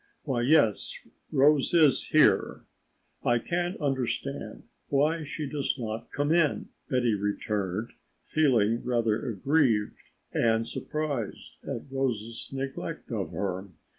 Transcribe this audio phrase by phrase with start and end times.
[0.23, 0.95] "Why, yes,
[1.31, 2.65] Rose is here.
[3.23, 7.89] I can't understand why she does not come in," Betty returned,
[8.23, 9.93] feeling rather aggrieved
[10.33, 13.69] and surprised at Rose's neglect of her.